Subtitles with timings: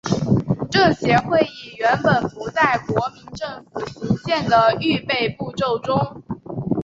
[0.71, 6.23] 政协会议原本不在国民政府行宪的预备步骤中。